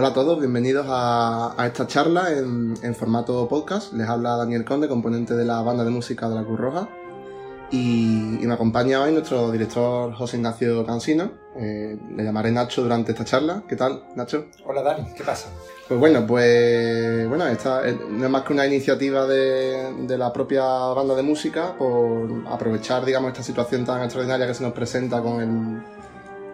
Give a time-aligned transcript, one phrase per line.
[0.00, 3.92] Hola a todos, bienvenidos a, esta charla en, formato podcast.
[3.92, 6.88] Les habla Daniel Conde, componente de la banda de música de la Cruz Roja.
[7.70, 11.32] Y, me acompaña hoy nuestro director José Ignacio Cansino.
[11.54, 13.62] Eh, le llamaré Nacho durante esta charla.
[13.68, 14.46] ¿Qué tal, Nacho?
[14.64, 15.48] Hola, Dani, ¿qué pasa?
[15.86, 21.14] Pues bueno, pues bueno, esta no es más que una iniciativa de, la propia banda
[21.14, 25.82] de música por aprovechar, digamos, esta situación tan extraordinaria que se nos presenta con el,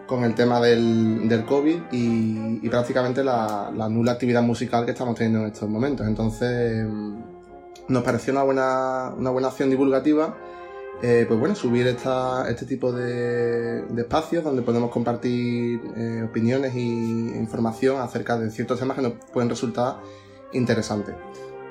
[0.07, 5.41] con el tema del, del COVID y, prácticamente la, nula actividad musical que estamos teniendo
[5.41, 6.07] en estos momentos.
[6.07, 6.87] Entonces,
[7.87, 10.35] nos pareció una buena, una buena acción divulgativa.
[11.03, 16.79] Eh, pues bueno, subir esta, este tipo de, espacios donde podemos compartir eh, opiniones e
[16.79, 19.97] información acerca de ciertos temas que nos pueden resultar
[20.53, 21.13] interesantes.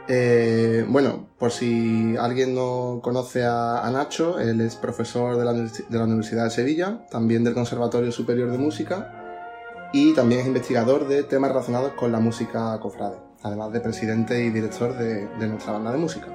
[0.09, 6.45] Eh, bueno, por si alguien no conoce a, Nacho, él es profesor de la, Universidad
[6.45, 11.93] de Sevilla, también del Conservatorio Superior de Música y también es investigador de temas relacionados
[11.93, 16.29] con la música cofrade, además de presidente y director de, nuestra banda de música.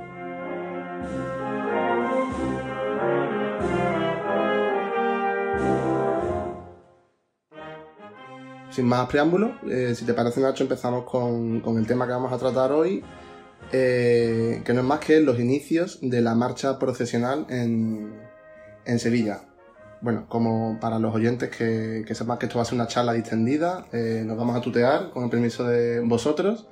[8.70, 12.38] Sin más preámbulos, eh, si te parece Nacho, empezamos con el tema que vamos a
[12.38, 13.04] tratar hoy,
[13.72, 18.20] eh, que no es más que los inicios de la marcha procesional en,
[19.00, 19.44] Sevilla.
[20.02, 23.14] Bueno, como para los oyentes que, que, sepan que esto va a ser una charla
[23.14, 26.68] distendida, eh, nos vamos a tutear con el permiso de vosotros.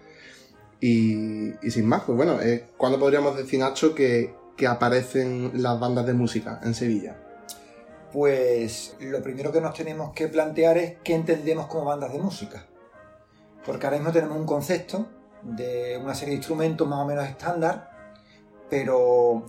[0.82, 6.06] Y, sin más, pues bueno, eh, ¿cuándo podríamos decir, Nacho, que, que aparecen las bandas
[6.06, 7.16] de música en Sevilla?
[8.12, 12.66] Pues lo primero que nos tenemos que plantear es qué entendemos como bandas de música.
[13.66, 15.08] Porque ahora mismo tenemos un concepto
[15.44, 17.92] de una serie de instrumentos más o menos estándar,
[18.70, 19.46] pero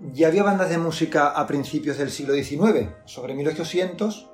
[0.00, 4.30] ya había bandas de música a principios del siglo XIX, sobre 1800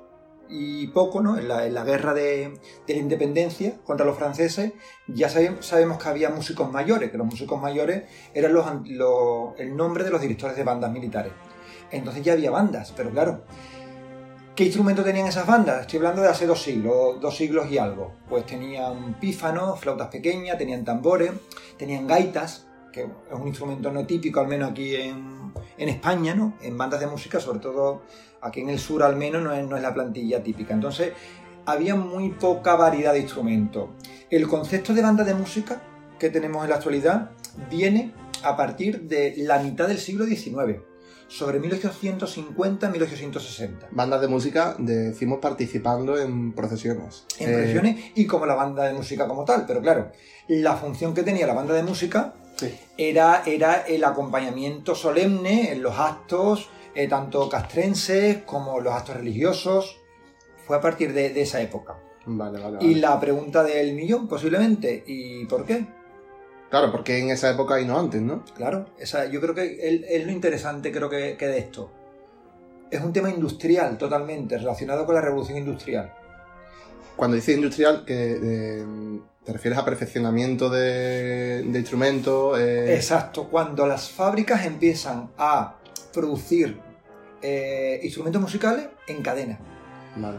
[0.49, 1.37] y poco, ¿no?
[1.37, 4.73] En la, guerra de, la independencia contra los franceses,
[5.07, 8.03] ya sabemos que había músicos mayores, que los músicos mayores
[8.33, 8.51] eran
[8.85, 11.33] el nombre de los directores de bandas militares.
[11.91, 13.43] Entonces ya había bandas, pero claro,
[14.55, 15.81] ¿Qué instrumento tenían esas bandas?
[15.81, 18.13] Estoy hablando de hace dos siglos, dos siglos y algo.
[18.29, 21.31] Pues tenían pífanos, flautas pequeñas, tenían tambores,
[21.75, 26.53] tenían gaitas, que es un instrumento no típico, al menos aquí en, España, ¿no?
[26.61, 28.03] En bandas de música, sobre todo
[28.41, 30.75] aquí en el sur al menos, no es, no es la plantilla típica.
[30.75, 31.13] Entonces,
[31.65, 33.89] había muy poca variedad de instrumentos.
[34.29, 35.81] El concepto de banda de música
[36.19, 37.31] que tenemos en la actualidad
[37.71, 40.92] viene a partir de la mitad del siglo XIX
[41.27, 43.89] sobre 1850-1860.
[43.91, 47.25] Bandas de música, decimos, participando en procesiones.
[47.39, 50.11] En procesiones eh, y como la banda de música como tal, pero claro,
[50.47, 52.33] la función que tenía la banda de música
[52.97, 59.99] era, era el acompañamiento solemne en los actos, eh, tanto castrenses como los actos religiosos.
[60.65, 61.97] Fue a partir de, esa época.
[62.25, 65.85] Vale, vale, Y la pregunta del millón, posiblemente, ¿y por qué?
[66.73, 68.43] Claro, porque en esa época y no antes, ¿no?
[68.55, 69.77] Claro, esa, yo creo que
[70.09, 71.91] es lo interesante creo que, de esto.
[72.89, 76.11] Es un tema industrial totalmente, relacionado con la revolución industrial.
[77.15, 78.83] Cuando dices industrial, que
[79.43, 82.59] ¿te refieres a perfeccionamiento de, instrumentos?
[82.59, 82.95] Eh?
[82.95, 85.75] Exacto, cuando las fábricas empiezan a
[86.11, 86.79] producir
[87.43, 89.59] eh, instrumentos musicales en cadena.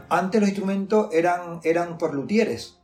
[0.09, 2.81] Antes los instrumentos eran, eran por luthieres,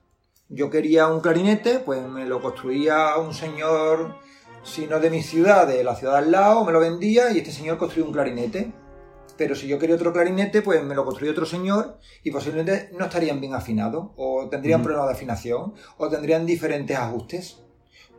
[0.50, 4.16] yo quería un clarinete, pues me lo construía un señor,
[4.64, 7.52] si no de mi ciudad, de la ciudad al lado, me lo vendía y este
[7.52, 8.72] señor construyó un clarinete.
[9.36, 13.04] Pero si yo quería otro clarinete, pues me lo construyó otro señor y posiblemente no
[13.04, 17.62] estarían bien afinados, o tendrían problemas de afinación, o tendrían diferentes ajustes.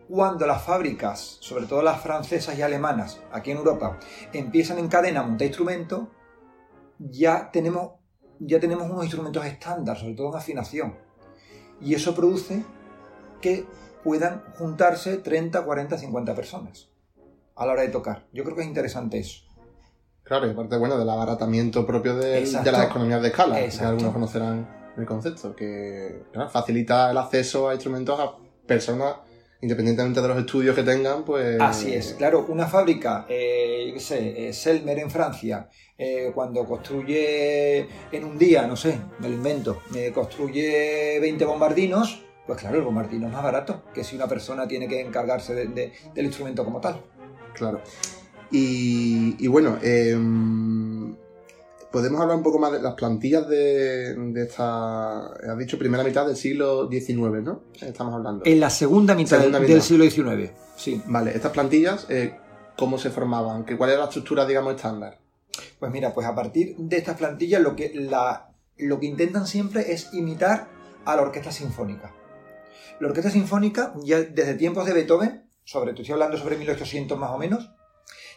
[0.10, 4.00] Cuando las fábricas, sobre todo las francesas y alemanas, aquí en Europa,
[4.34, 6.08] empiezan en cadena a montar instrumentos,
[6.98, 7.92] ya tenemos,
[8.40, 11.11] ya tenemos unos instrumentos estándar, sobre todo en afinación
[11.82, 12.64] y eso produce
[13.42, 13.66] que
[14.04, 16.90] puedan juntarse 30, 40, 50 personas
[17.56, 18.26] a la hora de tocar.
[18.32, 19.44] Yo creo que es interesante eso.
[20.24, 24.14] Claro, y aparte, bueno, del abaratamiento propio de, de las economías de escala, que algunos
[24.14, 24.68] conocerán
[24.98, 28.36] el concepto, que facilita el acceso a instrumentos a
[28.66, 29.16] personas,
[29.62, 31.60] independientemente de los estudios que tengan, pues...
[31.60, 36.66] Así es, claro, una fábrica, eh, yo qué sé, eh, Selmer en Francia, eh, cuando
[36.66, 39.82] construye en un día, no sé, me lo invento,
[40.14, 44.88] construye 20 bombardinos, pues claro, el bombardino es más barato que si una persona tiene
[44.88, 47.00] que encargarse del instrumento como tal.
[47.54, 47.82] Claro.
[48.54, 50.81] Y, bueno, em,
[51.92, 56.36] podemos hablar un poco más de las plantillas de, esta, has dicho, primera mitad del
[56.36, 57.64] siglo XIX, ¿no?
[57.80, 58.44] Estamos hablando.
[58.46, 61.02] En la segunda mitad, del siglo XIX, sí.
[61.06, 62.38] Vale, estas plantillas, eh,
[62.78, 63.66] ¿cómo se formaban?
[63.78, 65.20] ¿Cuál era la estructura, digamos, estándar?
[65.80, 67.94] Pues mira, pues a partir de estas plantillas lo que,
[68.78, 70.70] lo que intentan siempre es imitar
[71.06, 72.14] a la orquesta sinfónica.
[73.00, 77.38] La orquesta sinfónica, ya desde tiempos de Beethoven, sobre, estoy hablando sobre 1800 más o
[77.38, 77.72] menos,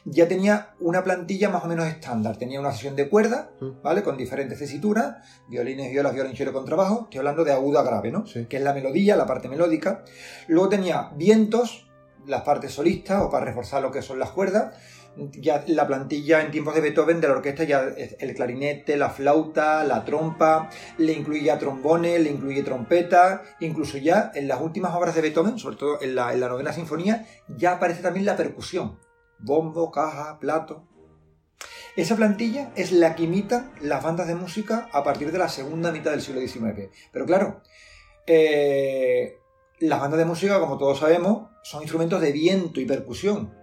[0.05, 2.37] ya tenía una plantilla más o menos estándar.
[2.37, 3.83] Tenía una sesión de cuerda, Mm.
[3.83, 4.03] ¿vale?
[4.03, 5.17] Con diferentes tesituras,
[5.49, 7.05] violines, violas, violonchelo, contrabajo.
[7.05, 8.27] Estoy hablando de agudo a grave, ¿no?
[8.27, 8.47] Sí.
[8.47, 10.05] Que es la melodía, la parte melódica.
[10.49, 11.89] Luego tenía vientos,
[12.27, 14.75] las partes solistas o para reforzar lo que son las cuerdas.
[15.17, 17.85] Ya la plantilla en tiempos de Beethoven de la orquesta ya
[18.19, 20.69] el clarinete, la flauta, la trompa,
[20.99, 25.77] le incluía trombones, le incluye trompeta, incluso ya en las últimas obras de Beethoven, sobre
[25.77, 28.99] todo en la, en la novena sinfonía, ya aparece también la percusión.
[29.44, 30.85] Bombo, caja, plato.
[31.96, 35.93] Esa plantilla es la que imita las bandas de música a partir de la segunda
[35.93, 36.91] mitad del siglo XIX.
[37.12, 37.61] Pero claro,
[38.26, 39.38] eh,
[39.81, 43.55] las bandas de música, como todos sabemos, son instrumentos de viento y percusión,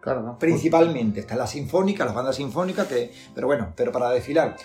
[0.00, 0.38] Claro, ¿no?
[0.38, 1.20] principalmente.
[1.20, 4.56] Están las sinfónicas, las bandas sinfónicas, que, pero bueno, pero para desfilar.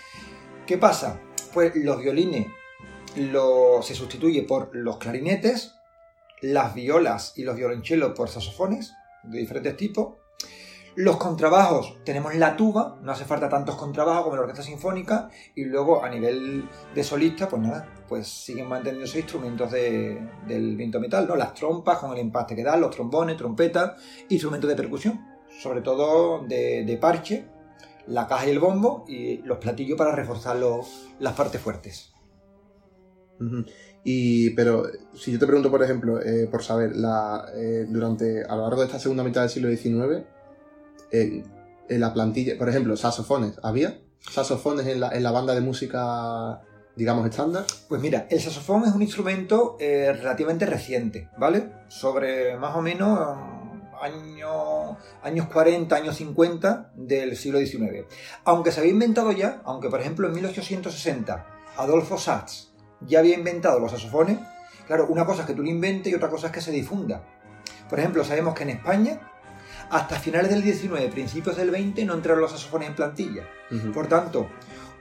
[0.65, 1.19] ¿Qué pasa?
[1.53, 2.47] Pues los violines
[3.15, 5.75] lo, se sustituye por los clarinetes,
[6.41, 8.93] las violas y los violonchelos por saxofones
[9.23, 10.15] de diferentes tipos.
[10.95, 15.65] Los contrabajos, tenemos la tuba, no hace falta tantos contrabajos como la orquesta sinfónica, y
[15.65, 21.27] luego a nivel de solista, pues nada, pues siguen manteniéndose instrumentos de- del viento metal,
[21.27, 21.35] ¿no?
[21.35, 23.93] Las trompas con el empaste que dan, los trombones, trompetas,
[24.29, 25.19] instrumentos de percusión,
[25.61, 27.47] sobre todo de, de parche,
[28.05, 32.13] la caja y el bombo, y los platillos para reforzar los- las partes fuertes.
[34.03, 34.83] Y, pero
[35.15, 38.81] si yo te pregunto, por ejemplo, eh, por saber, la, eh, durante, a lo largo
[38.81, 40.25] de esta segunda mitad del siglo XIX,
[41.19, 43.99] en la plantilla, por ejemplo, saxofones, ¿había?
[44.19, 46.61] ¿Saxofones en la, en la banda de música,
[46.95, 47.65] digamos, estándar?
[47.89, 51.71] Pues mira, el saxofón es un instrumento eh, relativamente reciente, ¿vale?
[51.89, 58.05] Sobre más o menos um, año- años 40, años 50 del siglo XIX.
[58.45, 61.45] Aunque se había inventado ya, aunque por ejemplo en 1860
[61.77, 62.71] Adolfo Sax
[63.01, 64.39] ya había inventado los saxofones,
[64.87, 67.23] claro, una cosa es que tú lo inventes y otra cosa es que se difunda.
[67.89, 69.19] Por ejemplo, sabemos que en España,
[69.89, 73.43] hasta finales del 19, principios del 20, no entraron los saxofones en plantilla.
[73.93, 74.49] Por tanto,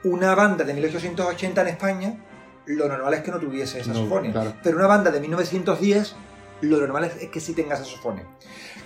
[0.05, 2.25] una banda de 1880 en España,
[2.67, 4.32] lo normal es que no tuviese No, saxofones.
[4.32, 4.55] claro.
[4.62, 6.14] Pero una banda de 1910,
[6.62, 8.25] lo normal es que sí tenga saxofones.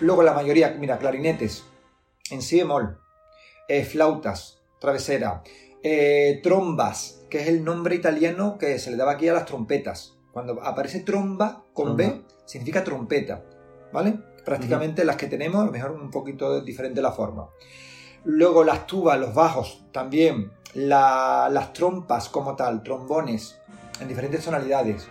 [0.00, 1.64] Luego la mayoría, mira, clarinetes,
[2.30, 2.98] en si bemol,
[3.68, 5.42] eh, flautas, travesera,
[5.82, 10.14] eh, trombas, que es el nombre italiano que se le daba aquí a las trompetas.
[10.32, 13.42] Cuando aparece tromba con B, significa trompeta,
[13.92, 14.18] ¿vale?
[14.46, 17.48] Prácticamente las que tenemos, a lo mejor un poquito diferente la forma.
[18.24, 23.58] Luego las tubas, los bajos, también la- las trompas como tal, trombones
[24.00, 25.08] en diferentes tonalidades.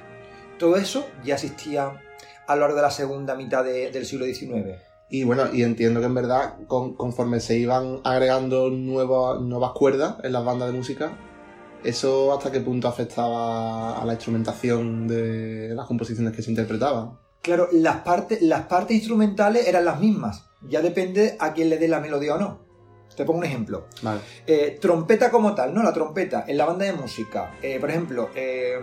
[0.58, 2.02] Todo eso ya existía
[2.48, 4.78] a lo largo de la segunda mitad de- del siglo XIX.
[5.10, 10.16] Y bueno, y entiendo que en verdad, con- conforme se iban agregando nuevas, nuevas cuerdas
[10.24, 11.12] en las bandas de música,
[11.84, 17.20] ¿eso hasta qué punto afectaba a la instrumentación de las composiciones que se interpretaban?
[17.46, 20.46] Claro, las partes, las partes instrumentales eran las mismas.
[20.68, 22.66] Ya depende a quién le dé la melodía o no.
[23.16, 23.86] Te pongo un ejemplo.
[24.02, 24.20] Vale.
[24.48, 25.84] Eh, trompeta como tal, ¿no?
[25.84, 27.54] La trompeta en la banda de música.
[27.62, 28.80] Eh, por ejemplo, eh,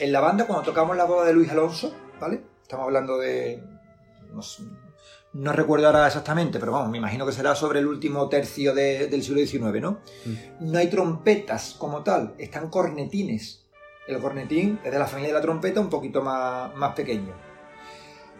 [0.00, 2.40] en la banda cuando tocamos la boda de Luis Alonso, ¿vale?
[2.62, 3.62] Estamos hablando de...
[4.32, 4.62] No, sé,
[5.34, 9.06] no recuerdo ahora exactamente, pero vamos, me imagino que será sobre el último tercio de-
[9.08, 9.98] del siglo XIX, ¿no?
[10.60, 13.66] No hay trompetas como tal, están cornetines.
[14.08, 17.34] El cornetín es de la familia de la trompeta un poquito más, más pequeño.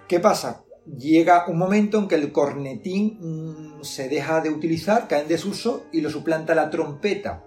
[0.09, 0.65] ¿Qué pasa?
[0.87, 5.85] Llega un momento en que el cornetín mm, se deja de utilizar, cae en desuso
[5.93, 7.45] y lo suplanta la trompeta.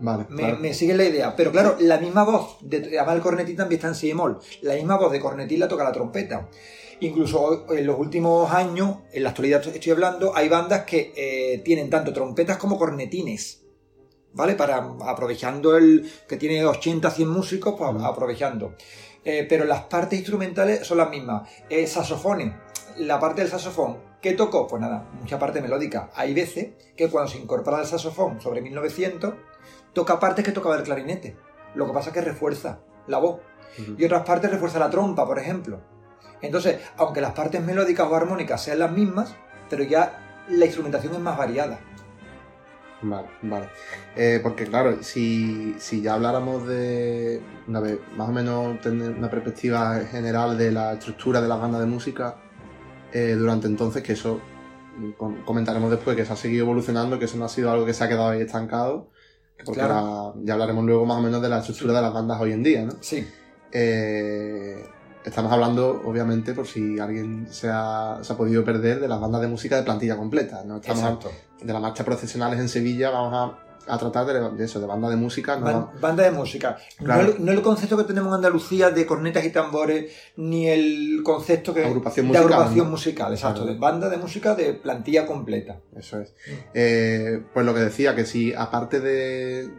[0.00, 0.26] Vale.
[0.30, 0.58] Me, claro.
[0.58, 1.36] me sigue la idea.
[1.36, 4.74] Pero claro, la misma voz, de, además el cornetín también está en si bemol, la
[4.74, 6.48] misma voz de cornetín la toca la trompeta.
[7.00, 11.90] Incluso en los últimos años, en la actualidad estoy hablando, hay bandas que eh, tienen
[11.90, 13.67] tanto trompetas como cornetines.
[14.38, 14.54] ¿Vale?
[14.54, 18.76] Para aprovechando el que tiene 80, 100 músicos, pues aprovechando.
[19.24, 21.50] Eh, pero las partes instrumentales son las mismas.
[21.68, 22.54] Eh, saxofones,
[22.98, 24.68] la parte del saxofón, ¿qué tocó?
[24.68, 26.10] Pues nada, mucha parte melódica.
[26.14, 29.34] Hay veces que cuando se incorpora el saxofón sobre 1900,
[29.92, 31.36] toca partes que tocaba el clarinete.
[31.74, 32.78] Lo que pasa es que refuerza
[33.08, 33.40] la voz.
[33.98, 35.80] Y otras partes refuerza la trompa, por ejemplo.
[36.42, 39.34] Entonces, aunque las partes melódicas o armónicas sean las mismas,
[39.68, 41.80] pero ya la instrumentación es más variada.
[43.00, 43.68] Vale, vale.
[44.16, 49.30] Eh, porque claro, si, si ya habláramos de, una vez, más o menos tener una
[49.30, 52.36] perspectiva general de la estructura de las bandas de música,
[53.12, 54.40] eh, durante entonces, que eso
[54.96, 57.86] mm, com- comentaremos después, que se ha seguido evolucionando, que eso no ha sido algo
[57.86, 59.10] que se ha quedado ahí estancado,
[59.64, 59.94] porque Claro.
[59.94, 62.62] la- ya hablaremos luego más o menos de la estructura de las bandas hoy en
[62.64, 62.92] día, ¿no?
[63.00, 63.24] Sí,
[63.70, 64.82] Eh,
[65.24, 69.40] estamos hablando, obviamente, por si alguien se ha, se ha podido perder, de las bandas
[69.40, 70.76] de música de plantilla completa, ¿no?
[70.76, 71.30] Estamos exacto.
[71.60, 75.16] de las marchas procesionales en Sevilla, vamos a a tratar de, eso, de banda de
[75.16, 75.56] música.
[75.56, 76.76] No, banda de música.
[77.00, 81.84] No, el, concepto que tenemos en Andalucía de cornetas y tambores, ni el concepto que,
[81.84, 85.80] agrupación musical, de agrupación musical, exacto, de banda de música de plantilla completa.
[85.96, 86.34] Eso es.
[86.74, 89.70] Eh, pues lo que decía, que si aparte de,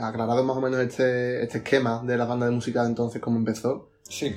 [0.00, 3.38] aclarado más o menos este, este esquema de la banda de música de entonces, cómo
[3.38, 3.88] empezó.
[4.08, 4.36] Sí.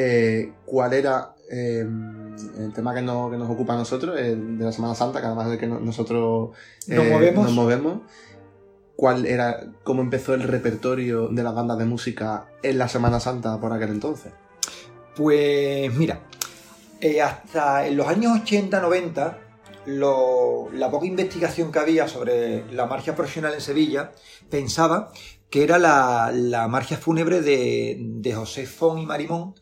[0.00, 4.64] Eh, ¿Cuál era Em, el tema que nos, que nos, ocupa a nosotros, el de
[4.66, 6.50] la Semana Santa, que además el que nosotros
[6.86, 7.44] nos, eh, movemos.
[7.44, 8.00] nos movemos.
[8.96, 13.58] ¿Cuál era, cómo empezó el repertorio de las bandas de música en la Semana Santa
[13.60, 14.32] por aquel entonces?
[15.16, 16.20] Pues mira,
[17.00, 19.38] eh, hasta en los años 80-90,
[19.86, 24.12] la poca investigación que había sobre la marcha profesional en Sevilla
[24.50, 25.12] pensaba
[25.48, 29.54] que era la, la marcha fúnebre de, de José Fon y Marimón,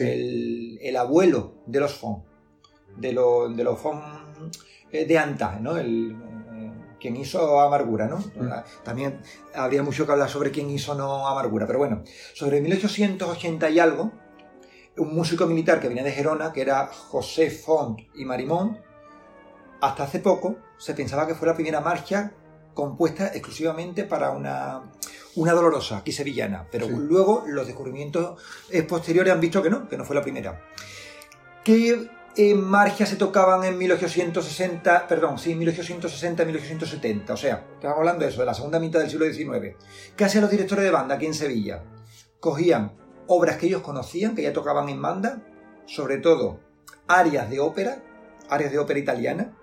[0.00, 2.24] el, abuelo de los Fon,
[2.96, 4.00] de, de los Fon
[4.90, 5.76] eh, de antaño, ¿no?
[5.76, 8.18] El, eh, quien hizo Amargura, ¿no?
[8.18, 8.50] Mm.
[8.84, 9.20] También
[9.54, 12.02] habría mucho que hablar sobre quién hizo no Amargura, pero bueno,
[12.34, 14.12] sobre 1880 y algo,
[14.98, 18.78] un músico militar que venía de Gerona, que era José Font y Marimón,
[19.80, 22.32] hasta hace poco se pensaba que fue la primera marcha
[22.74, 24.92] compuesta exclusivamente para una
[25.36, 28.40] una dolorosa, aquí sevillana, pero luego los descubrimientos
[28.88, 30.60] posteriores han visto que no, que no fue la primera.
[31.64, 37.32] ¿Qué eh, marchas se tocaban en 1860, perdón, sí, 1860 1870?
[37.32, 39.76] O sea, estamos hablando de eso, de la segunda mitad del siglo XIX.
[40.16, 41.84] ¿Qué hacían los directores de banda aquí en Sevilla?
[42.40, 42.96] Cogían
[43.28, 45.42] obras que ellos conocían, que ya tocaban en banda,
[45.86, 46.58] sobre todo
[47.06, 48.02] áreas de ópera,
[48.48, 49.56] áreas de ópera italiana,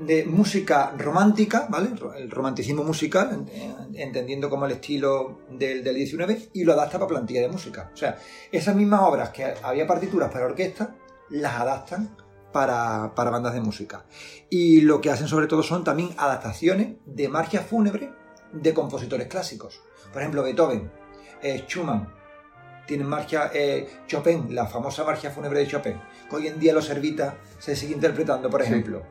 [0.00, 1.90] de música romántica, ¿vale?
[2.16, 3.44] El romanticismo musical,
[3.94, 7.90] entendiendo como el estilo del, del 19, y lo adapta para plantilla de música.
[7.92, 8.18] O sea,
[8.50, 10.96] esas mismas obras que había partituras para orquesta,
[11.30, 12.16] las adaptan
[12.52, 14.04] para, bandas de música.
[14.48, 18.10] Y lo que hacen sobre todo son también adaptaciones de marchas fúnebres
[18.52, 19.80] de compositores clásicos.
[20.12, 20.90] Por ejemplo, Beethoven,
[21.42, 22.12] eh, Schumann,
[22.90, 25.94] tienen marcha eh, Chopin, la famosa marcha fúnebre de Chopin,
[26.28, 29.04] que hoy en día los servitas se sigue interpretando, por ejemplo.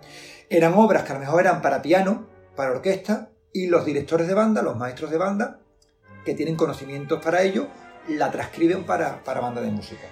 [0.49, 4.33] Eran obras que a lo mejor eran para piano, para orquesta, y los directores de
[4.33, 5.61] banda, los maestros de banda,
[6.25, 7.67] que tienen conocimientos para ello,
[8.09, 10.07] la transcriben para, para banda de música.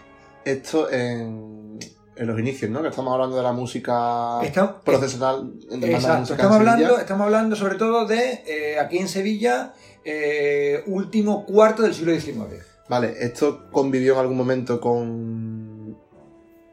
[0.45, 1.77] Esto en,
[2.15, 2.81] los inicios, ¿no?
[2.81, 4.39] Que estamos hablando de la música
[4.85, 9.73] procesional en exacto, estamos hablando, estamos hablando sobre todo de eh, aquí en Sevilla,
[10.05, 12.76] eh, último cuarto del siglo XIX.
[12.89, 15.97] Vale, ¿esto convivió en algún momento con,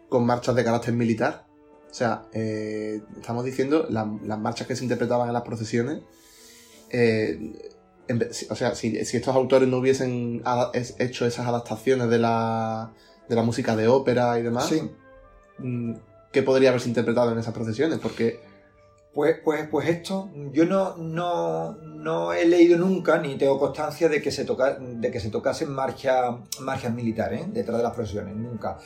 [0.08, 1.46] con marchas de carácter militar?
[1.90, 6.02] O sea, eh, estamos diciendo las marchas que se interpretaban en las procesiones.
[6.90, 7.52] Eh,
[8.50, 10.42] o sea, si, estos autores no hubiesen
[10.98, 12.92] hecho esas adaptaciones de la,
[13.28, 14.72] de la música de ópera y demás,
[15.58, 15.94] mm,
[16.32, 17.98] ¿qué podría haberse interpretado en esas procesiones?
[17.98, 18.40] Porque.
[19.14, 24.20] Pues, pues, pues esto, yo no, no, no he leído nunca ni tengo constancia de
[24.20, 27.46] que se, toca, de que se tocasen marchas militares ¿eh?
[27.48, 28.78] detrás de las procesiones, nunca.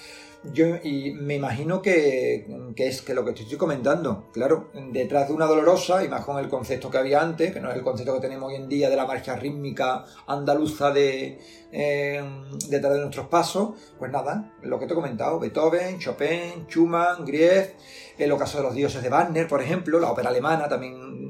[0.45, 5.47] Yo, y me imagino que, es que lo que estoy comentando, claro, detrás de una
[5.47, 8.21] dolorosa, y más con el concepto que había antes, que no es el concepto que
[8.21, 11.41] tenemos hoy en día de la marcha rítmica andaluza de
[11.73, 12.23] eh,
[12.69, 17.75] detrás de nuestros pasos, pues nada, lo que te he comentado, Beethoven, Chopin, Schumann, Grieg,
[18.17, 21.28] el ocaso de los dioses de Wagner, por ejemplo, la ópera alemana también,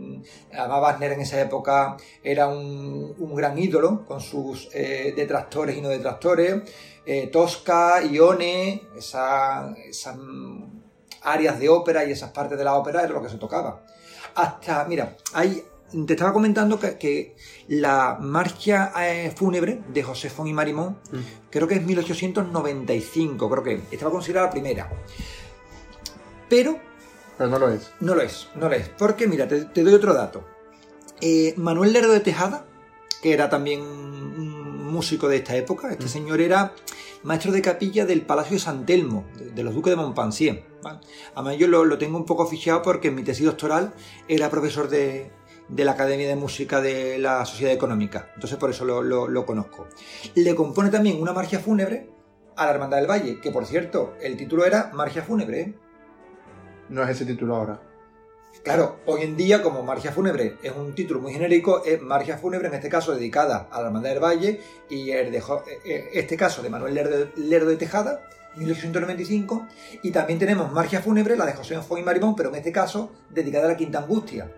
[0.52, 5.88] además Wagner en esa época era un, gran ídolo con sus eh, detractores y no
[5.88, 6.62] detractores,
[7.06, 9.74] eh, Tosca, Ione, esas
[11.22, 13.84] áreas de ópera y esas partes de la ópera era lo que se tocaba.
[14.34, 15.64] Hasta, mira, hay,
[16.06, 17.34] te estaba comentando que,
[17.68, 21.50] la marcha eh, fúnebre de José Fon y Marimón, mm.
[21.50, 24.90] creo que es 1895, creo que estaba considerada la primera.
[26.48, 26.87] Pero...
[27.38, 27.92] Pero no lo es.
[28.00, 28.88] No lo es, no lo es.
[28.90, 30.44] Porque, mira, te, doy otro dato.
[31.20, 32.66] Eh, Manuel Lerdo de Tejada,
[33.22, 36.08] que era también un músico de esta época, este mm.
[36.08, 36.72] señor era
[37.22, 40.64] maestro de capilla del Palacio de San Telmo, de, los duques de Montpensier.
[41.34, 43.92] Además yo lo, tengo un poco fichado porque en mi tesis doctoral
[44.26, 45.30] era profesor de,
[45.68, 49.86] la Academia de Música de la Sociedad Económica, entonces por eso lo, conozco.
[50.34, 52.10] Le compone también una marcha fúnebre
[52.56, 55.60] a la Hermandad del Valle, que por cierto, el título era Marcha Fúnebre.
[55.60, 55.74] ¿eh?
[56.88, 57.80] No es ese título ahora.
[58.62, 62.68] Claro, hoy en día, como Marcha Fúnebre es un título muy genérico, es Marcha Fúnebre,
[62.68, 65.42] en este caso dedicada a la Hermandad del Valle, y el de,
[65.84, 66.94] eh, este caso de Manuel
[67.36, 69.66] Lerdo, de Tejada, 1895,
[70.02, 73.12] y también tenemos Marcha Fúnebre, la de José Foy y Marimón, pero en este caso
[73.30, 74.50] dedicada a la Quinta Angustia.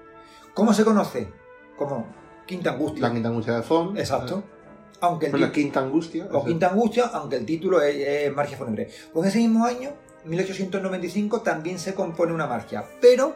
[0.54, 1.28] ¿Cómo se conoce?
[1.76, 2.06] Como
[2.46, 3.02] Quinta Angustia.
[3.02, 3.96] La Quinta Angustia de Fon.
[3.98, 4.42] Exacto.
[5.02, 6.26] Aunque el la Quinta Angustia.
[6.32, 8.88] O Quinta Angustia, aunque el título es, Marcha Fúnebre.
[9.12, 9.90] Pues ese mismo año,
[10.24, 13.34] 1895, también se compone una marcha, pero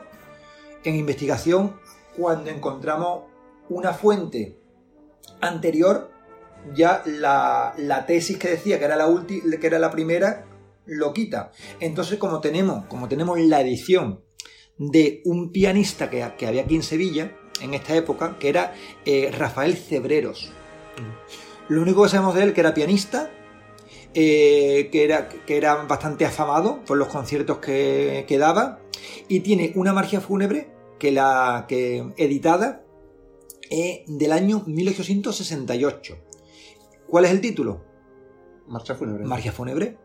[0.85, 1.77] en investigación,
[2.17, 3.25] cuando encontramos
[3.69, 4.59] una fuente
[5.41, 6.11] anterior,
[6.75, 10.47] ya la, la tesis que decía que era la, que era la primera,
[10.87, 11.53] lo quita.
[11.81, 14.23] Entonces, como tenemos, como tenemos la edición
[14.79, 18.75] de un pianista que, que había aquí en Sevilla, en esta época, que era
[19.05, 20.53] eh, Rafael Cebreros.
[21.69, 23.31] Lo único que sabemos de él que era pianista,
[24.15, 28.81] eh, que, era, que era bastante afamado por los conciertos que, que daba,
[29.29, 32.85] y tiene una marcha fúnebre que la que editada
[33.71, 36.19] eh, del año 1868.
[37.09, 37.85] ¿Cuál es el título?
[38.69, 39.25] Marcha fúnebre.
[39.25, 39.99] Marcha fúnebre.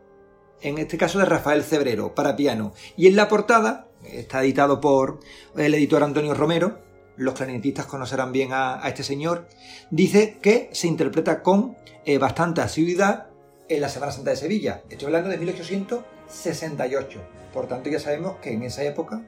[0.60, 2.72] En este caso de Rafael Cebrero, para piano.
[2.96, 5.20] Y en la portada, está editado por
[5.56, 6.80] el editor Antonio Romero,
[7.16, 9.48] los clarinetistas conocerán bien a, a este señor,
[9.90, 13.29] dice que se interpreta con eh, bastante asiduidad
[13.70, 14.82] en la Semana Santa de Sevilla.
[14.90, 17.20] Estoy hablando de 1868.
[17.54, 19.22] Por tanto, ya sabemos que en esa época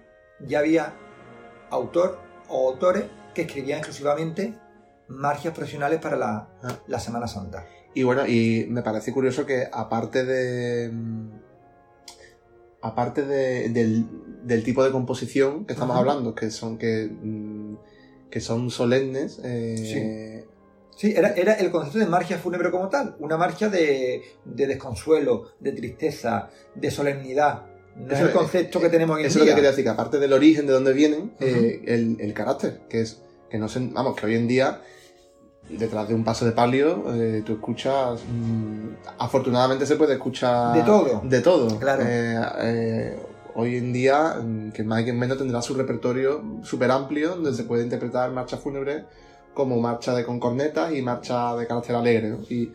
[0.46, 0.94] ya había
[1.70, 2.18] autor
[2.48, 4.54] o autores que escribían exclusivamente
[5.08, 6.78] marchas profesionales para la, Ah.
[6.86, 7.64] la Semana Santa.
[7.94, 10.90] Y bueno, y me parece curioso que aparte de.
[10.92, 11.28] mm,
[12.84, 14.06] Aparte de- del,
[14.44, 16.00] del tipo de composición que estamos Ajá.
[16.00, 17.76] hablando, que son que, mm,
[18.28, 20.44] que son solemnes, eh, Sí,
[21.00, 25.72] era, era el concepto de marcha fúnebre como tal, una marcha de, de desconsuelo, de
[25.72, 27.62] tristeza, de solemnidad.
[27.96, 29.84] No es Eso- el concepto que tenemos hoy en Eso es lo que quería decir,
[29.84, 33.20] que aparte del origen de dónde vienen, eh, el, el carácter, que es
[33.50, 34.80] que no sé, vamos, que hoy en día,
[35.68, 40.82] detrás de un paso de palio, eh, tú escuchas, mm, afortunadamente se puede escuchar De
[40.82, 41.20] todo.
[41.24, 41.78] De todo.
[41.78, 42.02] Claro.
[42.06, 43.18] Eh, eh,
[43.54, 47.64] hoy en día, mm, que más y menos tendrá su repertorio súper amplio, donde se
[47.64, 49.04] puede interpretar marcha fúnebre
[49.54, 52.38] como marcha de con cornetas y marcha de carácter alegre, ¿no?
[52.48, 52.72] Y,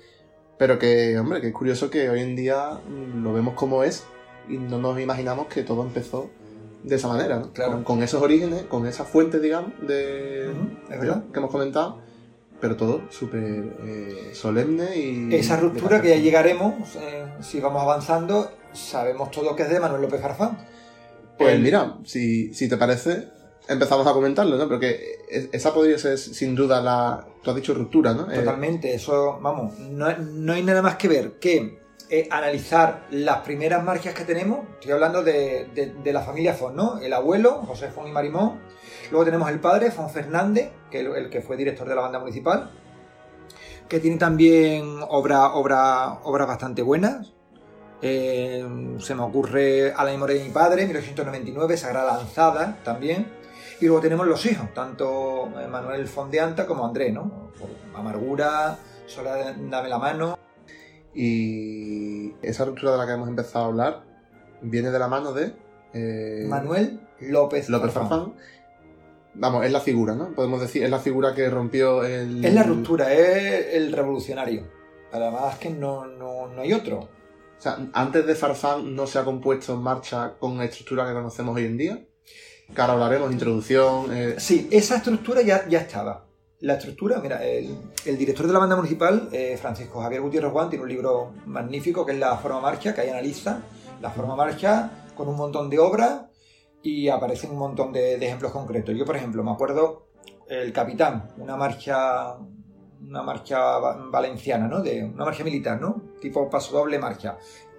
[0.57, 4.05] pero que, hombre, que es curioso que hoy en día mm, lo vemos como es
[4.49, 6.29] y no nos imaginamos que todo empezó
[6.83, 7.51] de esa manera, ¿no?
[7.51, 7.73] Claro.
[7.73, 10.51] Con, con esos orígenes, con esa fuente, digamos, de,
[10.89, 11.23] es verdad.
[11.33, 11.99] que hemos comentado,
[12.61, 15.35] pero todo súper eh, solemne y...
[15.35, 20.03] Esa ruptura que ya llegaremos, eh, si vamos avanzando, sabemos todo que es de Manuel
[20.03, 20.57] López Farfán.
[21.37, 23.27] Pues El- mira, si, si te parece,
[23.67, 24.67] empezamos a comentarlo, ¿no?
[24.67, 27.25] Porque es- esa podría ser sin duda la...
[27.43, 28.31] Tú has dicho ruptura, ¿no?
[28.31, 33.39] Eh, Totalmente, eso, vamos, no, no hay nada más que ver que eh, analizar las
[33.41, 34.59] primeras marchas que tenemos.
[34.75, 36.99] Estoy hablando de, de- de la familia Fon, ¿no?
[36.99, 38.59] El abuelo, José Fon y Marimón.
[39.11, 42.19] Luego tenemos el padre, Fon Fernández, que el, el que fue director de la banda
[42.19, 42.71] municipal,
[43.89, 47.33] que tiene también obra, obra, obras bastante buenas.
[48.01, 48.63] Eh,
[48.99, 53.27] se me ocurre A la memoria de mi padre, 1899, Sagrada Lanzada también.
[53.79, 57.51] Y luego tenemos los hijos, tanto Manuel Fondeanta como Andrés, ¿no?
[57.59, 60.39] Por Amargura, Sola Dame la mano.
[61.13, 64.03] Y esa ruptura de la que hemos empezado a hablar
[64.61, 65.53] viene de la mano de...
[65.93, 68.33] eh, Manuel López, López Farfán.
[69.35, 70.33] Vamos, es la figura, ¿no?
[70.33, 72.43] Podemos decir, es la figura que rompió el...
[72.43, 74.63] Es la ruptura, es el revolucionario.
[75.11, 76.99] Además que no, no, no hay otro.
[76.99, 81.13] O sea, antes de Farfán no se ha compuesto en marcha con la estructura que
[81.13, 82.06] conocemos hoy en día.
[82.73, 84.07] Que ahora hablaremos, introducción...
[84.15, 86.25] eh, Sí, esa estructura ya, ya estaba.
[86.59, 87.77] La estructura, mira, el,
[88.17, 92.13] director de la banda municipal, eh, Francisco Javier Gutiérrez Juan, tiene un libro magnífico que
[92.13, 93.61] es La Forma Marcha, que ahí analiza
[94.01, 96.25] la forma marcha con un montón de obras
[96.83, 98.95] y aparecen un montón de, de ejemplos concretos.
[98.95, 100.07] Yo, por ejemplo, me acuerdo
[100.47, 102.35] El Capitán, una marcha
[102.99, 104.81] una marcha va- valenciana, ¿no?
[104.81, 106.01] De, una marcha militar, ¿no?
[106.19, 107.37] Tipo paso doble marcha.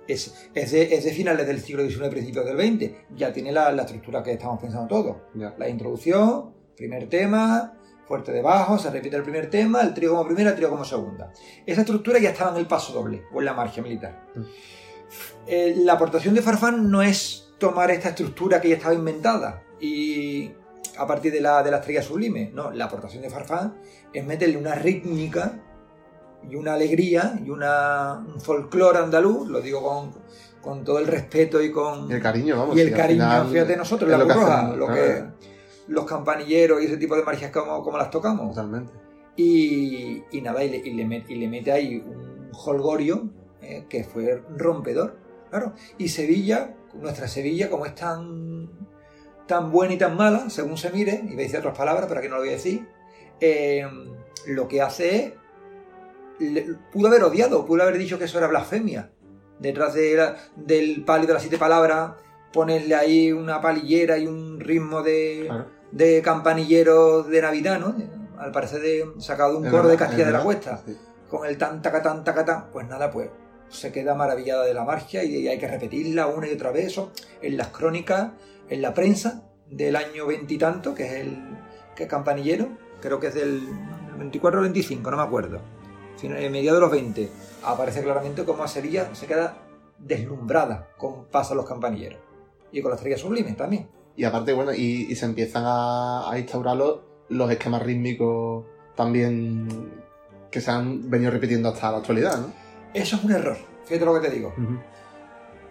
[0.09, 2.93] Es, es, de, es de finales del siglo XIX, principios del XX.
[3.15, 5.55] Ya tiene la, la estructura que estamos pensando todos ya.
[5.59, 10.25] la introducción, primer tema, fuerte de bajo, se repite el primer tema, el trío como
[10.25, 11.31] primera, el trío como segunda.
[11.67, 14.27] Esa estructura ya estaba en el paso doble o en la marcha militar.
[14.35, 14.43] Mm.
[15.47, 20.51] Eh, la aportación de Farfán no es tomar esta estructura que ya estaba inventada y
[20.97, 22.51] a partir de la, de la estrella sublime.
[22.53, 23.79] No, la aportación de Farfán
[24.13, 25.61] es meterle una rítmica
[26.49, 30.11] y una alegría y una, un folclore andaluz, lo digo con,
[30.61, 32.77] con todo el respeto y con, Y el cariño, vamos.
[32.77, 35.25] y el cariño, final fíjate nosotros, la lo hacemos, lo claro, que
[35.89, 38.55] los campanilleros y ese tipo de marchas como, como las tocamos.
[38.55, 38.93] Totalmente.
[39.37, 43.31] Y, y nada, y le, y le met- y le mete ahí un holgorio
[43.63, 45.17] eh, que fue rompedor.
[45.49, 45.73] Claro.
[45.97, 48.69] Y Sevilla, nuestra Sevilla, como es tan,
[49.47, 52.21] tan buena y tan mala, según se mire, y voy a decir otras palabras, pero
[52.21, 52.87] aquí no lo voy a decir,
[53.41, 53.87] eh,
[54.47, 55.33] lo que hace es.
[56.39, 59.11] Le- pudo haber odiado, pudo haber dicho que eso era blasfemia.
[59.59, 62.13] Detrás de la- del palio de las siete palabras,
[62.53, 65.67] ponerle ahí una palillera y un ritmo de, Claro.
[65.93, 67.95] de campanilleros de Navidad, ¿no?
[68.39, 70.97] Al parecer de, sacado de un Es coro de Castilla de la Cuesta, sí.
[71.29, 73.31] con el tan tacatán tacatán, pues nada, pues
[73.69, 77.13] se queda maravillada de la marcha y hay que repetirla una y otra vez, eso
[77.43, 78.31] en las crónicas,
[78.71, 81.37] en la prensa del año veintitanto, que es el
[81.95, 82.69] que es campanillero,
[83.03, 83.61] creo que es del
[84.19, 85.61] 24 o 25, no me acuerdo,
[86.27, 87.29] en mediados de los 20,
[87.65, 89.59] aparece claramente cómo Sevilla se queda
[89.99, 92.21] deslumbrada con Pasa los campanilleros.
[92.73, 93.89] Y con las estrellas sublimes también.
[94.17, 98.65] Y aparte, bueno, y, se empiezan a, instaurar los, esquemas rítmicos
[98.97, 99.93] también
[100.51, 102.53] que se han venido repitiendo hasta la actualidad, ¿no?
[102.93, 104.55] Eso es un error, fíjate lo que te digo.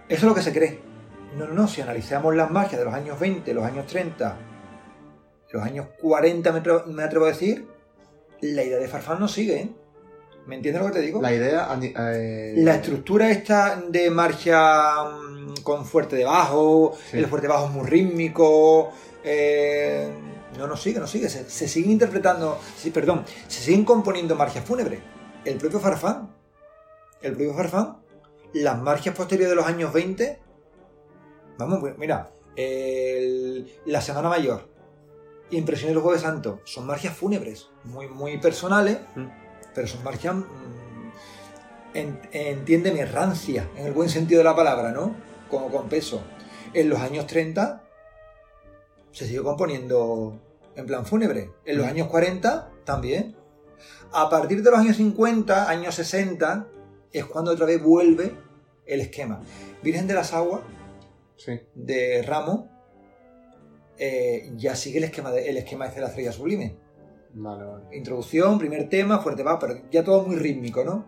[0.08, 0.80] Eso es lo que se cree.
[1.38, 4.38] No, no, no, si analizamos las magias de los años 20, los años 30,
[5.52, 6.52] los años 40,
[6.88, 7.68] me atrevo, a decir,
[8.42, 9.70] la idea de Farfán no sigue, ¿eh?
[10.48, 11.22] ¿Me entiendes lo que te digo?
[11.22, 11.78] La idea...
[11.82, 17.72] Eh, la estructura esta de marcha mm, con fuerte de bajo, el fuerte bajo es
[17.72, 18.94] muy rítmico...
[19.26, 20.10] Eh,
[20.58, 21.28] no, no sigue, no sigue.
[21.28, 22.60] Se, se siguen interpretando...
[22.78, 25.02] Sí, perdón, se siguen componiendo marchas fúnebres.
[25.44, 26.34] El propio Farfán,
[27.22, 27.98] el propio Farfán,
[28.54, 30.40] las marchas posteriores de los años 20...
[31.58, 32.32] Vamos, mira,
[33.86, 34.70] la Semana Mayor,
[35.50, 39.00] Impresiones del Jueves Santo, son marchas fúnebres, muy, muy personales.
[39.16, 39.47] Mm
[39.78, 45.16] pero son marchas, mm, entiéndeme, rancia, en el buen sentido de la palabra, ¿no?
[45.52, 46.24] Como con peso.
[46.74, 47.84] En los años 30
[49.12, 50.42] se siguió componiendo
[50.76, 51.52] en plan fúnebre.
[51.64, 51.90] En los mm.
[51.90, 53.36] años 40 también.
[54.14, 56.68] A partir de los años 50, años 60,
[57.14, 58.34] es cuando otra vez vuelve
[58.88, 59.44] el esquema.
[59.84, 60.62] Virgen de las Aguas,
[61.76, 62.68] de Ramo,
[64.00, 66.87] eh, ya sigue el esquema, de, el esquema de la estrella sublime.
[67.92, 71.06] Introducción, primer tema, fuerte va, pero ya todo muy rítmico, ¿no?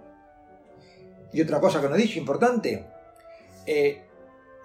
[1.33, 2.85] Y otra cosa que no he dicho, importante.
[3.65, 4.03] Eh,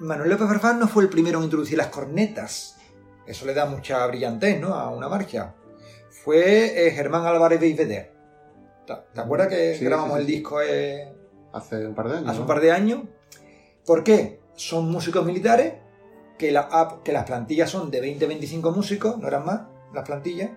[0.01, 2.77] Manuel López Farfán no fue el primero en introducir las cornetas.
[3.27, 4.75] Eso le da mucha brillantez, ¿no?
[4.75, 5.55] A una marcha.
[6.11, 8.11] Fue eh, Germán Álvarez de
[8.87, 11.11] ¿Te, acuerdas que grabamos el disco eh,
[11.53, 12.31] hace un par de años?
[12.31, 13.01] Hace un par de años.
[13.87, 14.41] ¿Por qué?
[14.55, 15.75] Son músicos militares
[16.39, 19.63] que, la, que las plantillas son de 20-25 músicos, no eran más
[19.95, 20.51] las plantillas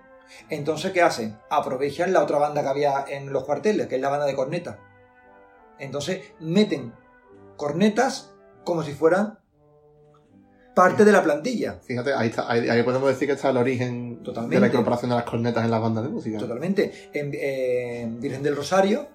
[0.48, 1.38] entonces, ¿qué hacen?
[1.50, 4.76] Aprovechan la otra banda que había en los cuarteles, que es la banda de cornetas.
[5.78, 6.92] Entonces, meten
[7.56, 9.38] cornetas como si fueran
[10.78, 11.80] parte de la plantilla.
[11.82, 15.24] Fíjate, ahí, está, ahí, podemos decir que está el origen de la incorporación de las
[15.24, 16.38] cornetas en las bandas de música.
[16.38, 17.10] Totalmente.
[17.12, 19.08] En, Virgen del Rosario,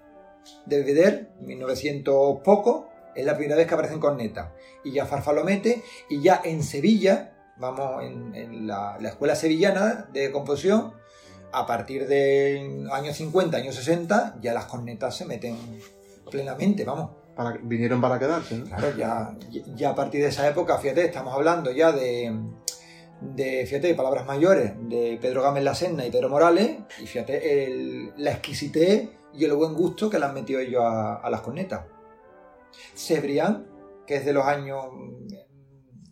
[0.66, 4.50] de Vedder, 1900 poco, es la primera vez que aparecen cornetas.
[4.84, 10.10] Y ya Farfa lo mete, y ya en Sevilla, vamos, en, la, la, escuela sevillana
[10.12, 10.94] de composición,
[11.54, 15.56] a partir de años 50, años 60, ya las cornetas se meten
[16.30, 17.12] plenamente, vamos.
[17.36, 18.66] Para, vinieron para quedarse, ¿no?
[18.66, 19.36] Claro, ya,
[19.76, 22.32] ya a partir de esa época, fíjate, estamos hablando ya de,
[23.22, 28.12] de fíjate, de palabras mayores, de Pedro Gámez La Senna y Pedro Morales, y fíjate
[28.18, 31.86] la exquisitez y el buen gusto que le han metido ellos a, las cornetas.
[32.96, 33.68] Cebrián,
[34.06, 34.86] que es de los años,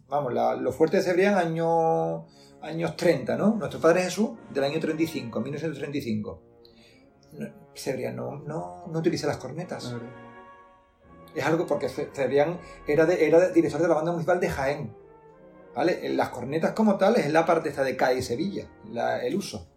[0.08, 2.23] vamos, lo fuerte de Cebrián, años
[2.62, 3.56] años 30, ¿no?
[3.56, 6.41] Nuestro Padre Jesús, del año 35, 1935.
[7.76, 9.95] Cebrián no, no, no utiliza las cornetas.
[11.34, 14.95] Es algo porque Cebrián era, de, era director de la banda municipal de Jaén.
[15.74, 16.10] ¿Vale?
[16.10, 18.67] Las cornetas como tales es la parte esta de CAI Sevilla,
[19.24, 19.71] el uso.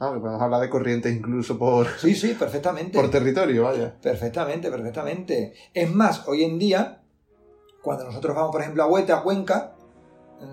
[0.00, 1.86] Ah, podemos hablar de corrientes incluso por.
[1.98, 2.98] Sí, sí, perfectamente.
[2.98, 3.94] Por territorio, vaya.
[4.00, 5.52] Perfectamente, perfectamente.
[5.72, 7.02] Es más, hoy en día,
[7.82, 9.76] cuando nosotros vamos, por ejemplo, a Hueta, a Cuenca,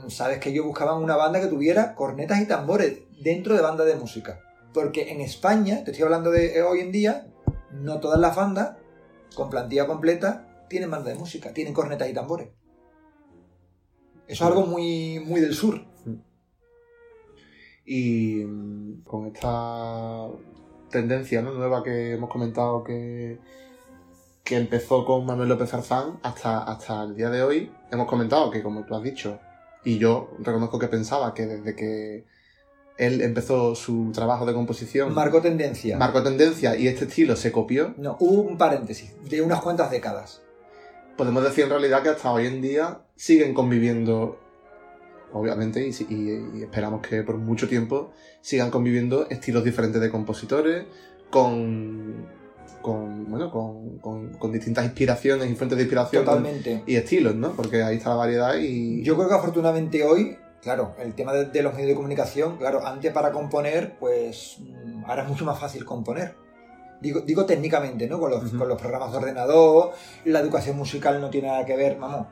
[0.08, 3.96] sabes que ellos buscaban una banda que tuviera cornetas y tambores dentro de banda de
[3.96, 4.42] música.
[4.74, 7.28] Porque en España, te estoy hablando de hoy en día,
[7.72, 8.78] no todas las bandas
[9.36, 12.50] con plantilla completa tienen banda de música, tienen cornetas y tambores.
[14.28, 15.82] Eso es algo muy, muy del sur.
[17.86, 20.28] Y mm, con esta
[20.92, 23.40] tendencia nueva que hemos comentado que,
[24.44, 28.62] que empezó con Manuel López Arzán hasta, hasta el día de hoy, hemos comentado que,
[28.62, 29.40] como tú has dicho,
[29.90, 32.26] y yo reconozco que pensaba que desde que
[32.98, 35.14] él empezó su trabajo de composición.
[35.16, 35.98] Marcó tendencia.
[35.98, 37.96] Marcó tendencia y este estilo se copió.
[37.98, 40.42] No, hubo un paréntesis de unas cuantas décadas.
[41.18, 44.40] Podemos decir en realidad que hasta hoy en día siguen conviviendo,
[45.34, 50.86] obviamente, y, esperamos que por mucho tiempo sigan conviviendo estilos diferentes de compositores,
[51.32, 52.28] con
[52.82, 56.26] con, bueno, con, con, distintas inspiraciones y fuentes de inspiración.
[56.26, 56.84] Totalmente.
[56.86, 57.52] Y estilos, ¿no?
[57.54, 59.04] Porque ahí está la variedad y...
[59.04, 63.12] Yo creo que afortunadamente hoy, claro, el tema de, los medios de comunicación, claro, antes
[63.12, 66.36] para componer, pues mm, ahora es mucho más fácil componer.
[67.02, 68.20] Digo, digo técnicamente, ¿no?
[68.20, 69.94] Con los, con los programas de ordenador,
[70.26, 72.28] la educación musical no tiene nada que ver, vamos,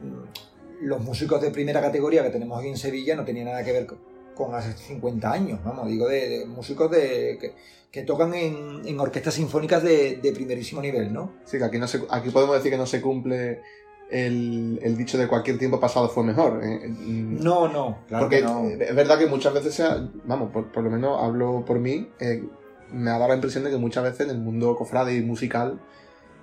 [0.00, 3.72] mm, los músicos de primera categoría que tenemos aquí en Sevilla no tenían nada que
[3.72, 4.11] ver con,
[4.54, 7.54] hace 50 años, vamos, digo, de, músicos de,
[7.90, 11.32] que tocan en, orquestas sinfónicas de, primerísimo nivel, ¿no?
[11.44, 13.60] Sí, que aquí, no aquí podemos decir que no se cumple
[14.10, 16.60] el, el dicho de cualquier tiempo pasado fue mejor.
[16.62, 18.66] eh, mm, No, no, claro Porque que no.
[18.68, 22.08] es verdad que muchas veces, se ha- vamos, por, por lo menos hablo por mí,
[22.20, 22.42] eh,
[22.90, 25.80] me ha dado la impresión de que muchas veces en el mundo cofrade y musical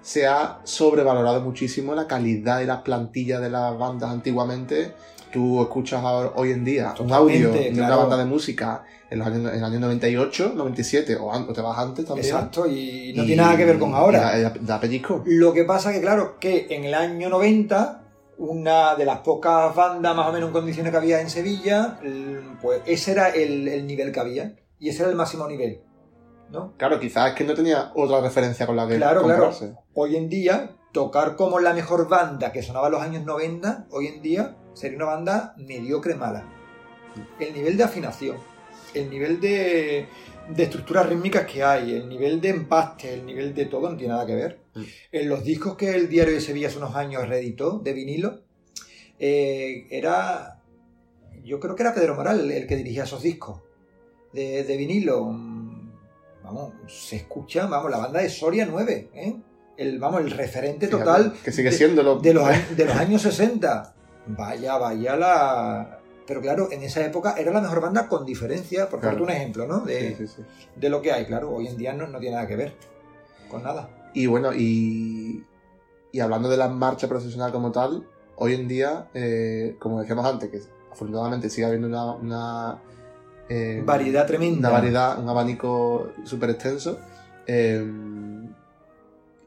[0.02, 4.94] se ha sobrevalorado muchísimo la calidad y las plantillas de las bandas antiguamente.
[5.32, 9.28] Tú escuchas ahora- hoy en día un audio de una banda de música en los
[9.28, 12.26] años, en el año 98, 97 o, o te vas antes también.
[12.28, 14.40] Exacto, y no y- tiene nada que ver con ahora.
[14.40, 15.24] Da, da pellizco.
[15.26, 18.04] Lo que pasa que, claro, que en el año 90,
[18.38, 22.40] una de las pocas bandas más o menos en condiciones que había en Sevilla, l-
[22.62, 24.56] pues ese era el, el nivel que había.
[24.80, 25.82] Y ese era el máximo nivel.
[26.52, 26.74] ¿no?
[26.78, 29.52] Claro, quizás es que no tenía otra referencia con la que Claro, claro.
[29.94, 34.08] Hoy en día, tocar como la mejor banda que sonaba en los años 90, hoy
[34.08, 36.46] en día sería una banda mediocre mala.
[37.40, 38.38] El nivel de afinación,
[38.94, 40.08] el nivel de,
[40.50, 44.14] de estructuras rítmicas que hay, el nivel de empaste, el nivel de todo no tiene
[44.14, 44.60] nada que ver.
[44.76, 44.84] Mm.
[45.12, 48.42] En los discos que el diario de Sevilla hace unos años reeditó de vinilo,
[49.20, 50.62] eh, era.
[51.44, 53.62] Yo creo que era Pedro Moral el, que dirigía esos discos
[54.34, 55.26] de, de vinilo.
[55.26, 55.70] Mm,
[56.42, 59.36] Vamos, se escucha, vamos, la banda de Soria 9, ¿eh?
[59.78, 62.96] El, vamos, el referente Fíjate, total Que sigue de- siendo lo de los, de los
[62.96, 63.94] años 60.
[64.28, 66.00] Vaya, vaya la...
[66.28, 69.24] Pero claro, en esa época era la mejor banda con diferencia, por Claro.
[69.24, 69.80] un ejemplo, ¿no?
[69.80, 70.42] De, Sí, sí, sí.
[70.76, 71.50] de lo que hay, claro.
[71.52, 72.76] Hoy en día no, no tiene nada que ver
[73.50, 73.90] con nada.
[74.14, 75.44] Y bueno, y,
[76.12, 80.50] y hablando de la marcha profesional como tal, hoy en día, eh, como decíamos antes,
[80.52, 82.82] que afortunadamente sigue habiendo una, una,
[83.50, 84.70] eh, Variedad tremenda.
[84.70, 87.00] una variedad, un abanico súper extenso,
[87.48, 87.84] eh,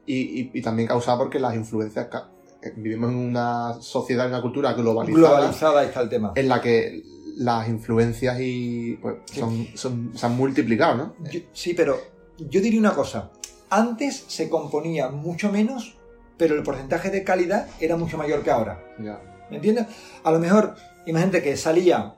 [0.05, 2.27] y, y- y también causada porque las influencias, ca-
[2.75, 6.31] vivimos en una sociedad, en una cultura globalizada, Globalizada está el tema.
[6.35, 7.03] en la que
[7.37, 9.39] las influencias y pues, Sí.
[9.39, 11.15] son, son- se han multiplicado, ¿no?
[11.31, 11.99] Yo- sí, pero
[12.37, 13.31] yo diría una cosa.
[13.69, 15.95] Antes se componía mucho menos,
[16.37, 18.83] pero el porcentaje de calidad era mucho mayor que ahora.
[18.99, 19.19] Ya.
[19.49, 19.87] ¿Me entiendes?
[20.23, 22.15] A lo mejor, imagínate que salía,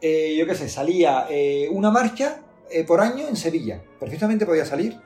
[0.00, 3.82] eh, yo qué sé, salía eh, una marcha eh, por año en Sevilla.
[4.00, 4.98] Perfectamente podía salir.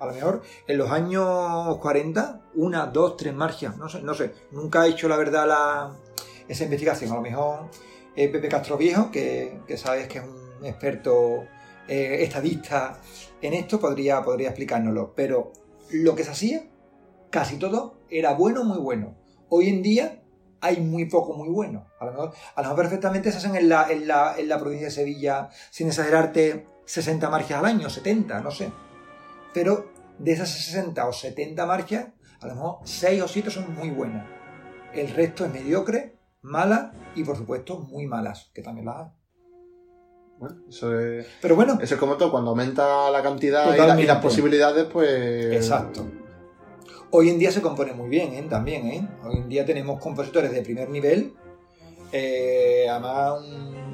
[0.00, 3.76] A lo mejor en los años 40, una, dos, tres marchas.
[3.76, 4.32] No sé, no sé.
[4.50, 5.96] Nunca he hecho la verdad la,
[6.48, 7.12] esa investigación.
[7.12, 7.68] A lo mejor
[8.16, 11.44] eh, Pepe Castro Viejo, que, que sabes que es un experto
[11.88, 13.00] eh, estadista
[13.40, 15.14] en esto, podría, podría explicárnoslo.
[15.14, 15.52] Pero
[15.90, 16.62] lo que se hacía,
[17.30, 19.16] casi todo, era bueno, muy bueno.
[19.48, 20.22] Hoy en día
[20.60, 21.86] hay muy poco muy bueno.
[22.00, 24.58] A lo mejor, a lo mejor perfectamente se hacen en la, en, la, en la
[24.58, 28.70] provincia de Sevilla, sin exagerarte, 60 marchas al año, 70, no sé.
[29.54, 32.08] Pero de esas 60 o 70 marchas,
[32.40, 34.26] a lo mejor 6 o 7 son muy buenas.
[34.94, 39.06] El resto es mediocre, mala y por supuesto muy malas, que también las hay.
[40.38, 41.26] Bueno, eso es...
[41.42, 44.12] Pero bueno, Eso es como todo, cuando aumenta la cantidad y, la- y Totalmente.
[44.12, 45.52] las posibilidades, pues...
[45.56, 46.06] Exacto.
[47.10, 48.46] Hoy en día se compone muy bien, ¿eh?
[48.48, 49.08] También, ¿eh?
[49.24, 51.34] Hoy en día tenemos compositores de primer nivel.
[52.12, 53.40] eh, además,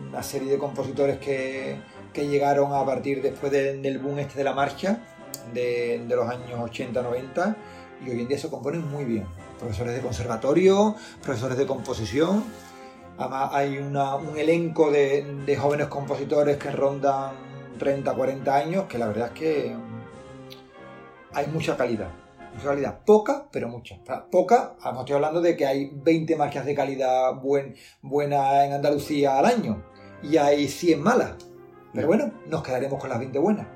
[0.09, 1.77] una serie de compositores que,
[2.13, 4.99] que llegaron a partir después de- del boom este de la marcha,
[5.53, 7.57] de, de los años 80-90,
[8.05, 9.27] y hoy en día se componen muy bien.
[9.59, 12.45] Profesores de conservatorio, profesores de composición.
[13.17, 17.33] Además, hay una- un elenco de, de jóvenes compositores que rondan
[17.79, 22.09] 30-40 años, que la verdad es que mm, hay mucha calidad.
[22.55, 22.99] Mucha calidad.
[23.05, 23.97] Poca, pero mucha.
[24.31, 29.39] Poca, además estoy hablando de que hay 20 marcas de calidad buen, buena en Andalucía
[29.39, 29.83] al año.
[30.23, 31.33] Y hay 100 malas.
[31.93, 33.67] Pero bueno, nos quedaremos con las 20 buenas.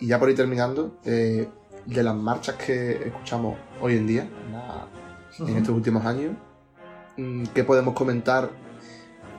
[0.00, 1.48] Y ya por ir terminando, eh,
[1.86, 4.86] de las marchas que escuchamos hoy en día, en, la-
[5.38, 6.32] en estos últimos años,
[7.16, 8.50] mm, ¿qué podemos comentar,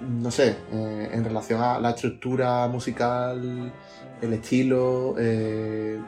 [0.02, 3.71] no sé, eh, en relación a la estructura musical,
[4.21, 6.00] el estilo, eh,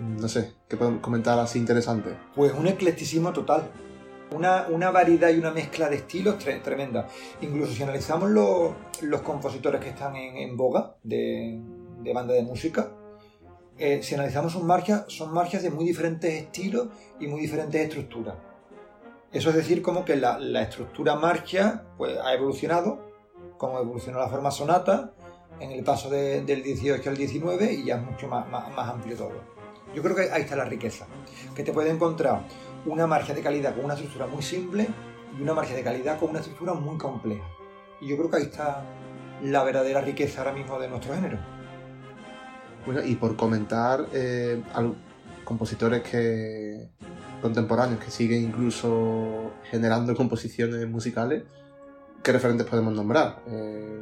[0.00, 2.10] no sé, ¿qué podemos comentar así interesante?
[2.34, 3.62] Pues un eclecticismo total.
[4.32, 7.08] Una, una variedad y una mezcla de estilos tre- tremenda.
[7.40, 8.70] Incluso si analizamos los,
[9.02, 11.60] los compositores que están en, en boga de,
[12.00, 12.92] de banda de música,
[13.80, 16.88] eh, si analizamos sus marchas, son marchas de muy diferentes estilos
[17.18, 18.34] y muy diferentes estructuras.
[19.32, 23.00] Eso es decir, como que la, estructura marcha pues, ha evolucionado,
[23.56, 25.12] como evolucionó la forma sonata
[25.60, 28.88] en el paso de- del 18 al 19 y ya es mucho más, más, más
[28.88, 29.32] amplio todo.
[29.94, 31.06] Yo creo que ahí está la riqueza,
[31.54, 32.42] que te puede encontrar
[32.86, 34.86] una marcha de calidad con una estructura muy simple
[35.38, 37.44] y una marcha de calidad con una estructura muy compleja.
[38.00, 38.84] Y yo creo que ahí está
[39.42, 41.38] la verdadera riqueza ahora mismo de nuestro género.
[42.86, 44.94] Bueno, y por comentar eh, al-
[45.44, 46.88] compositores que
[47.42, 51.42] contemporáneos que siguen incluso generando composiciones musicales,
[52.22, 53.40] ¿qué referentes podemos nombrar?
[53.48, 54.00] Eh,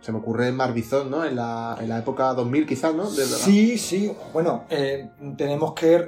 [0.00, 1.24] se me ocurre Marbizón, ¿no?
[1.24, 3.06] En la, en la época 2000 quizás, ¿no?
[3.38, 4.12] sí, sí.
[4.32, 5.98] Bueno, eh, tenemos que,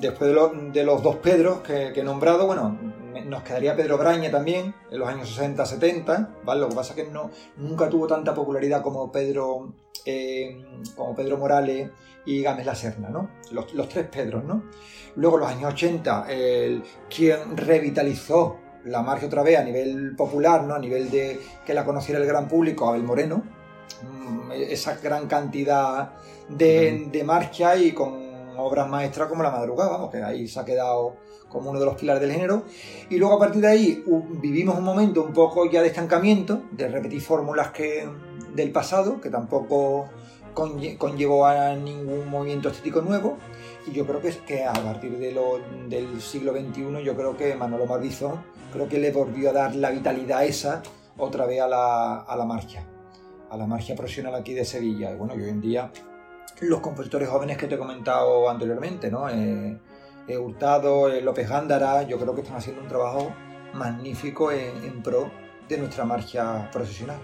[0.00, 2.78] después de, de, los dos Pedros que, he nombrado, bueno,
[3.26, 6.60] nos quedaría Pedro Braña también, en los años 60-70, ¿vale?
[6.60, 10.64] Lo que pasa es que no, nunca tuvo tanta popularidad como Pedro, eh,
[10.96, 11.90] como Pedro Morales
[12.24, 13.30] y Gámez La Serna, ¿no?
[13.50, 14.64] Los, los tres Pedros, ¿no?
[15.16, 16.82] Luego, los años 80, el,
[17.14, 20.74] quien revitalizó la marcha otra vez a nivel popular, ¿no?
[20.74, 23.42] A nivel de que la conociera el gran público, Abel Moreno,
[24.02, 26.12] mm, esa gran cantidad
[26.48, 30.64] de, de marcha y con obras maestras como La Madrugada, vamos, que ahí se ha
[30.64, 31.16] quedado
[31.48, 32.64] como uno de los pilares del género.
[33.10, 34.04] Y luego a partir de ahí
[34.40, 38.08] vivimos un momento un poco ya de estancamiento, de repetir fórmulas que,
[38.54, 40.08] del pasado, que tampoco
[40.54, 43.38] conllevó a ningún movimiento estético nuevo.
[43.86, 47.54] Y yo creo que, que a partir de lo, del siglo XXI, yo creo que
[47.54, 50.82] Manolo Marbizón, creo que le volvió a dar la vitalidad esa
[51.16, 52.84] otra vez a la, a la marcha,
[53.50, 55.10] a la marcha profesional aquí de Sevilla.
[55.10, 55.90] Y bueno, y hoy en día
[56.60, 59.28] los compositores jóvenes que te he comentado anteriormente, ¿no?
[59.28, 59.78] Eh,
[60.28, 63.34] eh, Hurtado, eh, López Gándara, yo creo que están haciendo un trabajo
[63.74, 65.30] magnífico en, pro
[65.68, 67.18] de nuestra marcha profesional.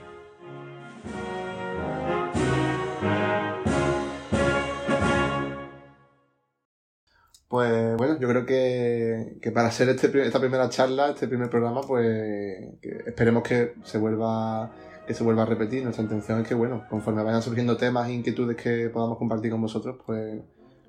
[7.48, 12.76] Pues bueno, yo creo que, para ser este, esta primera charla, este primer programa, pues
[13.06, 14.70] esperemos que se vuelva
[15.06, 15.82] que se vuelva a repetir.
[15.82, 19.62] Nuestra intención es que, bueno, conforme vayan surgiendo temas e inquietudes que podamos compartir con
[19.62, 20.42] vosotros, pues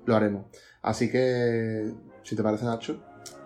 [0.04, 0.44] lo haremos.
[0.82, 1.90] Así que,
[2.22, 3.02] si te parece, Nacho,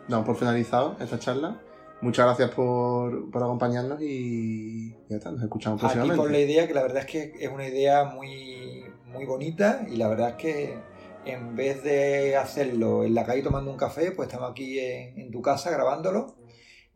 [0.08, 1.60] damos por finalizado esta charla.
[2.00, 6.14] Muchas gracias por, acompañarnos y ya está, nos escuchamos próximamente.
[6.14, 9.86] Aquí con la idea, que la verdad es que es una idea muy, muy bonita
[9.88, 10.93] y la verdad es que
[11.26, 15.42] en vez de hacerlo en la calle tomando un café, pues estamos aquí en, tu
[15.42, 16.34] casa grabándolo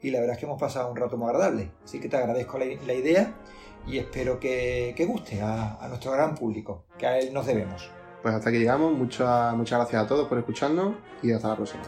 [0.01, 1.71] y la verdad es que hemos pasado un rato muy agradable.
[1.85, 3.35] Así que te agradezco la, idea
[3.87, 7.91] y espero que, guste a, a nuestro gran público, que a él nos debemos.
[8.23, 8.93] Pues hasta aquí llegamos.
[8.93, 11.83] Muchas, muchas gracias a todos por escucharnos y hasta la próxima.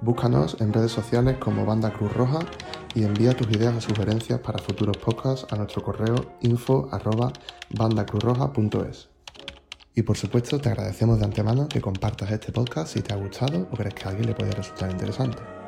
[0.00, 2.40] Búscanos en redes sociales como Banda Cruz Roja
[2.94, 6.88] y envía tus ideas o sugerencias para futuros podcasts a nuestro correo info.
[9.94, 13.68] Y por supuesto te agradecemos de antemano que compartas este podcast si te ha gustado
[13.70, 15.61] o crees que a alguien le puede resultar interesante.